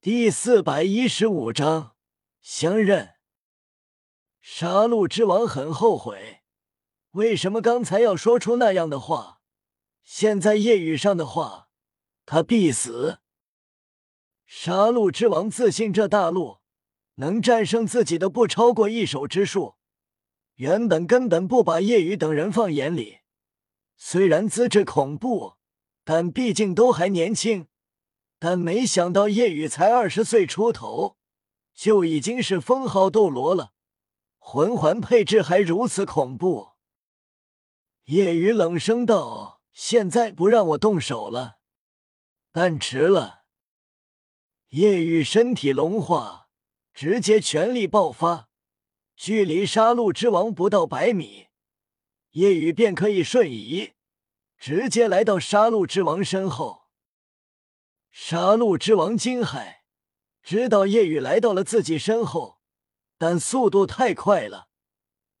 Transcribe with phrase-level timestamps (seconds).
[0.00, 1.96] 第四百一十五章
[2.40, 3.16] 相认。
[4.40, 6.42] 杀戮之王很后悔，
[7.10, 9.40] 为什么刚才要说出那样的话？
[10.04, 11.70] 现在夜雨上的话，
[12.24, 13.18] 他必死。
[14.46, 16.58] 杀戮之王自信这大陆
[17.16, 19.74] 能战胜自己的不超过一手之数，
[20.54, 23.18] 原本根本不把夜雨等人放眼里。
[23.96, 25.54] 虽然资质恐怖，
[26.04, 27.66] 但毕竟都还年轻。
[28.38, 31.16] 但没想到叶雨才二十岁出头，
[31.74, 33.72] 就已经是封号斗罗了，
[34.38, 36.70] 魂环配置还如此恐怖。
[38.04, 41.58] 叶雨冷声道：“现在不让我动手了，
[42.52, 43.42] 但迟了。”
[44.70, 46.48] 叶雨身体融化，
[46.94, 48.48] 直接全力爆发，
[49.16, 51.48] 距离杀戮之王不到百米，
[52.30, 53.94] 叶雨便可以瞬移，
[54.56, 56.87] 直接来到杀戮之王身后。
[58.10, 59.76] 杀戮之王惊骇，
[60.42, 62.60] 知道夜雨来到了自己身后，
[63.16, 64.68] 但速度太快了，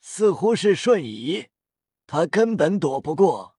[0.00, 1.48] 似乎是瞬移，
[2.06, 3.56] 他根本躲不过。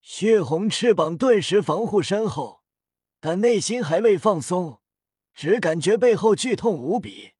[0.00, 2.62] 血红翅膀顿时防护身后，
[3.20, 4.80] 但内心还未放松，
[5.34, 7.32] 只感觉背后剧痛无比，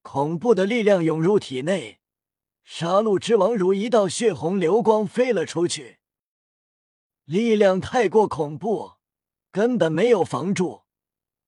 [0.00, 2.00] 恐怖的力量涌入体内，
[2.64, 5.98] 杀戮之王如一道血红流光飞了出去，
[7.24, 8.94] 力量太过恐怖。
[9.52, 10.84] 根本没有防住，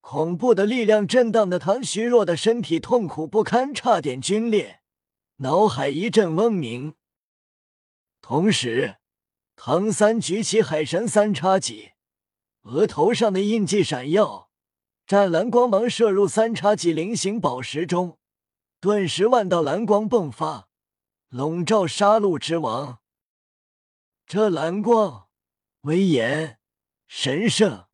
[0.02, 4.82] 恐怖的力量震荡的唐虚弱的身体痛苦不堪，差点皲裂，
[5.36, 6.94] 脑海一阵嗡鸣。
[8.20, 8.96] 同时，
[9.56, 11.92] 唐三举起海神三叉戟，
[12.64, 14.50] 额头上的印记闪耀，
[15.06, 18.18] 湛蓝光芒射入三叉戟菱形宝石中，
[18.80, 20.68] 顿时万道蓝光迸发，
[21.30, 22.98] 笼罩杀戮之王。
[24.26, 25.28] 这蓝光
[25.82, 26.58] 威严
[27.06, 27.86] 神圣。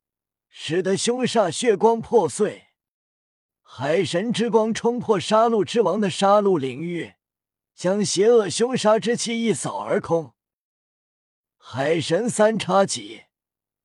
[0.53, 2.67] 使得凶煞血光破碎，
[3.61, 7.13] 海神之光冲破杀戮之王的杀戮领域，
[7.73, 10.33] 将邪恶凶杀之气一扫而空。
[11.57, 13.21] 海神三叉戟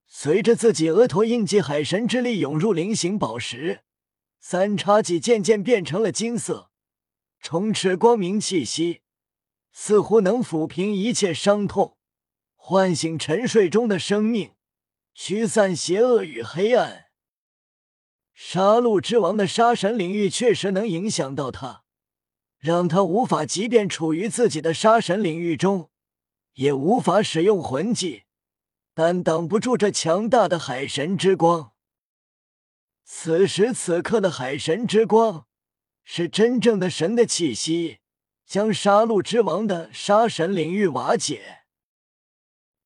[0.08, 3.84] 随着自己额头印记海神之力涌入菱形宝石，
[4.40, 6.72] 三叉戟渐渐变成了金色，
[7.40, 9.02] 充斥光明气息，
[9.70, 11.96] 似乎能抚平一切伤痛，
[12.56, 14.55] 唤醒沉睡中的生命。
[15.18, 17.06] 驱散邪恶与黑暗，
[18.34, 21.84] 杀戮之王的杀神领域确实能影响到他，
[22.58, 25.90] 让他无法，即便处于自己的杀神领域中，
[26.52, 28.24] 也无法使用魂技，
[28.92, 31.72] 但挡不住这强大的海神之光。
[33.02, 35.46] 此时此刻的海神之光，
[36.04, 38.00] 是真正的神的气息，
[38.44, 41.64] 将杀戮之王的杀神领域瓦解，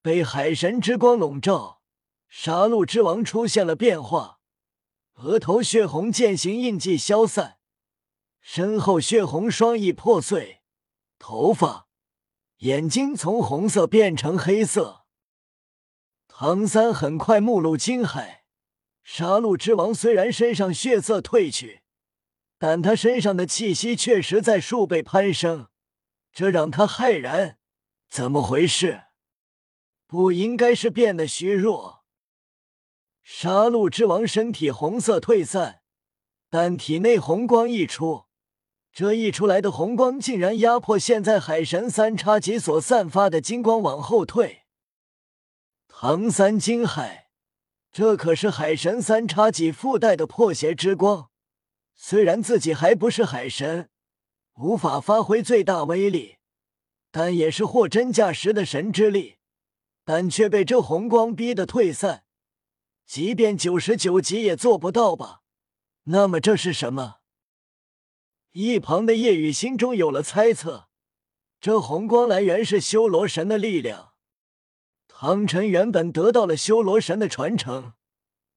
[0.01, 1.80] 被海神之光笼罩。
[2.33, 4.39] 杀戮之王出现了变化，
[5.15, 7.59] 额头血红剑形印记消散，
[8.41, 10.63] 身后血红双翼破碎，
[11.19, 11.89] 头发、
[12.59, 15.05] 眼睛从红色变成黑色。
[16.29, 18.43] 唐三很快目露惊骇，
[19.03, 21.83] 杀戮之王虽然身上血色褪去，
[22.59, 25.67] 但他身上的气息确实在数倍攀升，
[26.33, 27.59] 这让他骇然，
[28.09, 29.07] 怎么回事？
[30.07, 32.00] 不应该是变得虚弱？
[33.23, 35.81] 杀戮之王身体红色退散，
[36.49, 38.25] 但体内红光溢出。
[38.93, 44.63] 这一出来的红光竟然压迫现在海神三叉戟所散发的金光往后退。
[45.87, 47.27] 唐三惊骇，
[47.93, 51.31] 这可是海神三叉戟附带的破邪之光。
[51.95, 53.91] 虽然自己还不是海神，
[54.55, 56.39] 无法发挥最大威力，
[57.13, 59.37] 但也是货真价实的神之力。
[60.05, 62.25] 但却被这红光逼得退散。
[63.11, 65.41] 即便九十九级也做不到吧？
[66.05, 67.17] 那么这是什么？
[68.53, 70.87] 一旁的叶雨心中有了猜测，
[71.61, 74.13] 这红光来源是修罗神的力量。
[75.09, 77.95] 唐晨原本得到了修罗神的传承，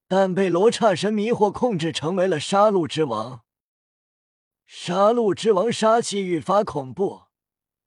[0.07, 3.41] 但被罗刹神迷惑控制，成为了杀戮之王。
[4.67, 7.23] 杀戮之王杀气愈发恐怖，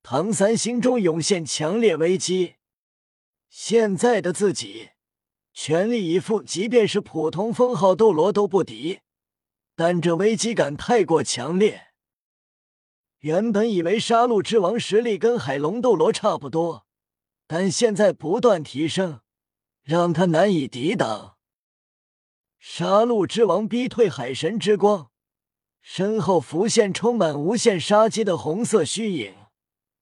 [0.03, 2.57] 唐三心中涌现强烈危机。
[3.49, 4.96] 现在的自己。
[5.59, 9.01] 全力以赴，即便是普通封号斗罗都不敌，
[9.75, 11.87] 但这危机感太过强烈。
[13.21, 16.87] 原本以为杀戮之王实力跟海龙斗罗差不多，
[17.47, 19.21] 但现在不断提升，
[19.83, 21.39] 让他难以抵挡。
[22.59, 25.11] 杀戮之王逼退海神之光，
[25.81, 29.35] 身后浮现充满无限杀机的红色虚影，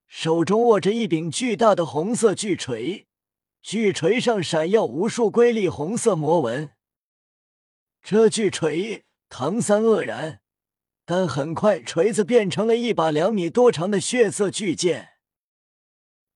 [0.09, 3.07] 手中握着一柄巨大的红色巨锤。
[3.65, 6.75] 巨锤上闪耀无数瑰丽红色魔纹，
[8.03, 10.43] 这巨锤，唐三愕然，
[11.07, 15.13] 但很快锤子变成了一把两米多长的血色巨剑。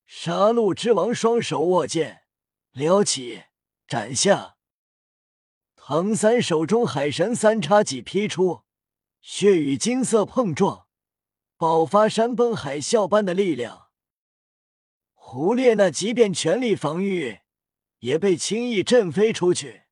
[0.06, 2.22] 杀戮之王双手握剑，
[2.72, 3.42] 撩起，
[3.86, 4.56] 斩下。
[5.76, 8.62] 唐三手中海神三叉戟劈出，
[9.20, 10.86] 血与金色碰撞，
[11.58, 13.87] 爆发山崩海啸般的力量。
[15.30, 17.40] 胡列娜即便全力防御，
[17.98, 19.82] 也被轻易震飞出去。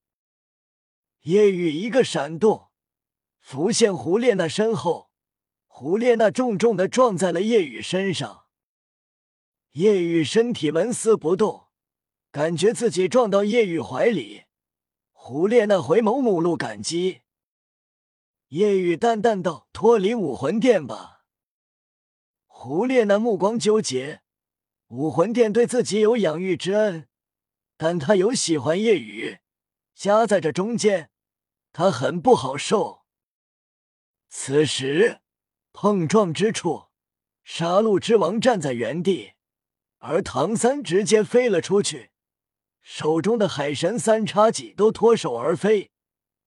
[1.24, 2.68] 夜雨一个闪动，
[3.38, 5.10] 浮现胡列娜身后，
[5.66, 8.46] 胡列娜重重的撞在了夜雨身上。
[9.72, 11.66] 夜雨身体纹丝不动，
[12.30, 14.44] 感觉自己撞到夜雨怀里。
[15.12, 17.20] 胡列娜回眸，目露感激。
[18.48, 21.26] 夜雨淡淡道：“脱离武魂殿吧。”
[22.48, 24.22] 胡列娜目光纠结，
[24.88, 27.08] 武魂殿对自己有养育之恩，
[27.76, 29.38] 但他有喜欢夜雨，
[29.94, 31.10] 夹在这中间，
[31.72, 33.04] 他很不好受。
[34.28, 35.20] 此时，
[35.72, 36.84] 碰撞之处，
[37.42, 39.32] 杀戮之王站在原地。
[39.98, 42.10] 而唐三直接飞了出去，
[42.80, 45.90] 手中的海神三叉戟都脱手而飞，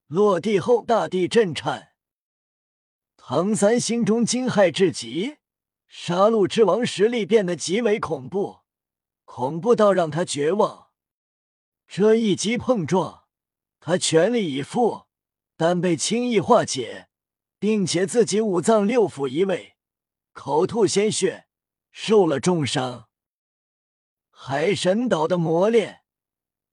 [0.08, 1.90] 落地后大地震颤。
[3.18, 5.39] 唐三心中惊骇至极，
[5.92, 8.60] 杀戮之王实力变得极为恐怖，
[9.26, 10.90] 恐怖到让他绝望。
[11.88, 13.24] 这一击碰撞，
[13.80, 15.08] 他全力以赴，
[15.58, 17.10] 但被轻易化解，
[17.58, 19.78] 并且自己五脏六腑移位，
[20.32, 21.48] 口吐鲜血，
[21.92, 23.10] 受了重伤。
[24.30, 26.04] 海神岛的磨练，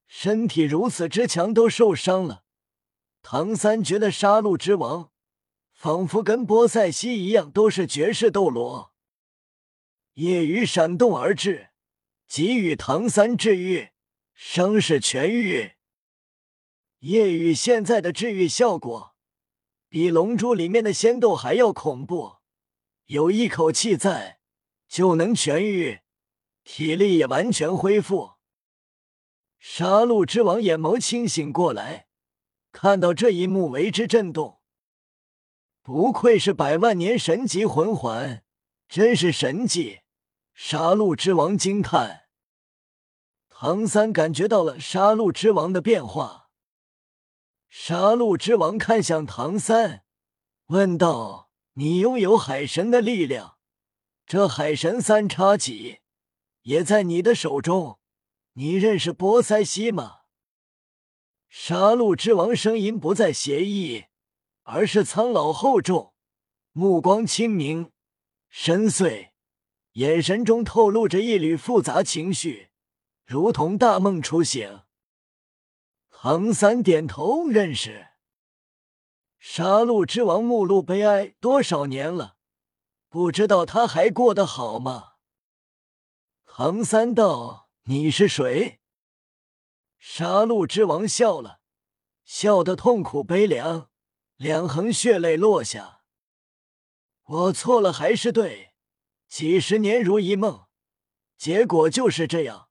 [0.07, 2.45] 身体如此之强都受伤了。
[3.23, 5.11] 唐三觉得杀戮之王
[5.73, 8.93] 仿佛跟波塞西一样，都是绝世斗罗。
[10.17, 11.69] 夜雨闪动而至，
[12.27, 13.91] 给予唐三治愈，
[14.33, 15.73] 伤势痊愈。
[17.01, 19.15] 夜雨现在的治愈效果，
[19.91, 22.37] 比龙珠里面的仙豆还要恐怖，
[23.05, 24.41] 有一口气在
[24.89, 26.01] 就能痊愈。
[26.65, 28.37] 体力也完全恢复。
[29.59, 32.09] 杀戮之王眼眸清醒过来，
[32.73, 34.63] 看到这一幕为之震动。
[35.83, 38.43] 不愧是百万年神级魂环，
[38.89, 40.01] 真是神迹！
[40.59, 42.29] 杀戮之王惊叹。
[43.51, 46.49] 唐三感觉到了杀戮之王的变化。
[47.69, 50.07] 杀戮之王看向唐三，
[50.69, 53.59] 问道：“你拥有海神的力量，
[54.25, 56.01] 这海神三叉戟？”
[56.65, 58.01] 也在你的手中，
[58.55, 60.21] 你认识波塞西吗？
[61.51, 64.07] 杀戮之王声音不再邪异，
[64.63, 66.15] 而是苍老厚重，
[66.73, 67.93] 目光清明
[68.49, 69.33] 深邃，
[69.97, 72.69] 眼神中透露着一缕复杂情绪，
[73.25, 74.83] 如同大梦初醒。
[76.11, 78.09] 唐三点头，认识。
[79.39, 82.37] 杀戮之王目露悲哀，多少年了，
[83.09, 85.15] 不知道他还过得好吗？
[86.45, 88.81] 唐三道：“你是谁？”
[89.99, 91.61] 杀戮之王笑了，
[92.23, 93.89] 笑得痛苦悲凉，
[94.37, 96.03] 两行血泪落下。
[97.25, 98.75] 我错了还是对？
[99.29, 100.67] 几十年如一梦，
[101.37, 102.69] 结果就是这样，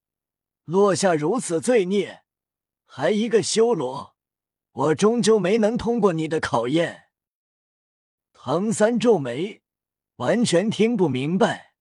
[0.63, 2.23] 落下如此罪孽，
[2.85, 4.15] 还一个修罗，
[4.71, 7.09] 我终究没能通过你的考验。
[8.33, 9.61] 唐三皱眉，
[10.17, 11.73] 完全听不明白。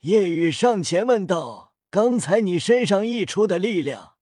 [0.00, 4.16] 夜雨上前问道：“刚才你身上溢出的力量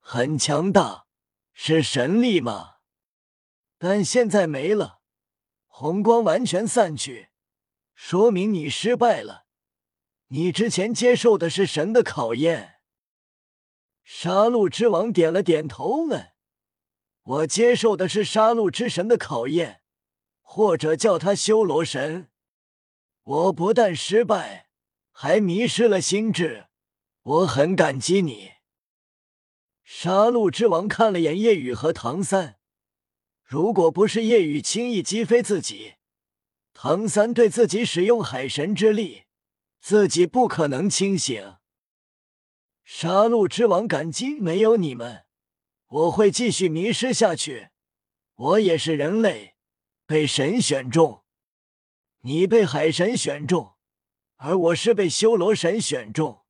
[0.00, 1.06] 很强大，
[1.52, 2.76] 是神力吗？
[3.78, 5.00] 但现在没了，
[5.66, 7.28] 红光完全散去，
[7.96, 9.46] 说明你失败了。
[10.28, 12.76] 你之前接受的是神的考验。”
[14.04, 16.34] 杀戮之王点了点头，问
[17.24, 19.80] ：“我接受的是杀戮之神的考验，
[20.40, 22.30] 或者叫他修罗神。
[23.24, 24.64] 我不但失败。”
[25.18, 26.66] 还迷失了心智，
[27.22, 28.50] 我很感激你。
[29.82, 32.58] 杀戮之王看了眼夜雨和唐三，
[33.42, 35.94] 如果不是夜雨轻易击飞自己，
[36.78, 39.24] 唐三对自己使用海神之力，
[39.80, 41.56] 自己不可能清醒。
[42.84, 45.24] 杀戮之王感激，没有你们，
[45.86, 47.70] 我会继续迷失下去。
[48.34, 49.56] 我也是人类，
[50.04, 51.24] 被神选中，
[52.20, 53.76] 你被海神选中。
[54.36, 56.44] 而我是被修罗神选中，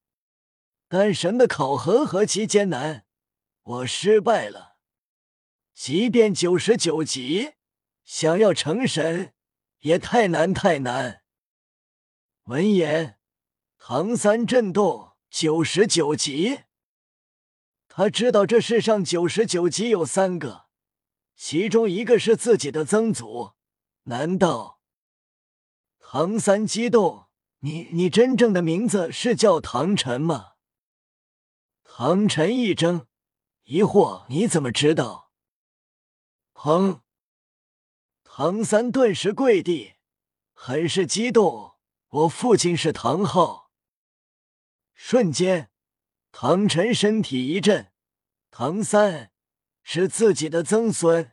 [0.89, 3.07] 但神的考核何其艰难，
[3.63, 4.79] 我失败了。
[5.73, 7.53] 即便九十九级，
[8.05, 9.35] 想要成神
[9.87, 11.23] 也太难太难。
[12.45, 13.21] 闻言，
[13.79, 15.13] 唐三震动。
[15.29, 16.61] 九十九级，
[17.89, 20.67] 他知道这世上九十九级有三个，
[21.35, 23.53] 其中一个是自己的曾祖？
[24.05, 24.81] 难道？
[25.99, 27.27] 唐三激动，
[27.59, 30.53] 你你真正的名字是叫唐晨吗？
[31.83, 33.07] 唐晨一怔，
[33.65, 35.33] 疑惑，你怎么知道？
[36.55, 37.03] 哼！
[38.39, 39.95] 唐三顿时跪地，
[40.53, 41.77] 很是激动。
[42.09, 43.71] 我父亲是唐昊。
[44.93, 45.71] 瞬间，
[46.33, 47.91] 唐晨身体一震。
[48.51, 49.33] 唐三
[49.83, 51.33] 是自己的曾孙。